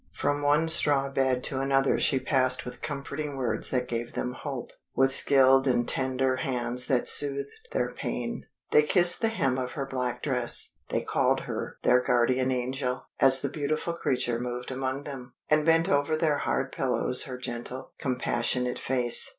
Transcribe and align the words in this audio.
From 0.13 0.41
one 0.41 0.67
straw 0.67 1.09
bed 1.11 1.43
to 1.43 1.59
another 1.59 1.99
she 1.99 2.19
passed 2.19 2.65
with 2.65 2.81
comforting 2.81 3.37
words 3.37 3.69
that 3.69 3.87
gave 3.87 4.13
them 4.13 4.31
hope, 4.33 4.71
with 4.95 5.13
skilled 5.13 5.67
and 5.67 5.87
tender 5.87 6.37
hands 6.37 6.87
that 6.87 7.07
soothed 7.07 7.67
their 7.71 7.93
pain. 7.93 8.43
They 8.71 8.81
kissed 8.81 9.21
the 9.21 9.27
hem 9.29 9.59
of 9.59 9.73
her 9.73 9.85
black 9.85 10.23
dress, 10.23 10.73
they 10.89 11.01
called 11.01 11.41
her 11.41 11.77
their 11.83 12.01
guardian 12.01 12.49
angel, 12.51 13.05
as 13.19 13.41
the 13.41 13.49
beautiful 13.49 13.93
creature 13.93 14.39
moved 14.39 14.71
among 14.71 15.03
them, 15.03 15.35
and 15.51 15.67
bent 15.67 15.87
over 15.87 16.17
their 16.17 16.39
hard 16.39 16.71
pillows 16.71 17.25
her 17.25 17.37
gentle, 17.37 17.93
compassionate 17.99 18.79
face. 18.79 19.29